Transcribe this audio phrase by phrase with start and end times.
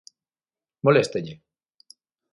[0.85, 1.35] ¿Moléstalle?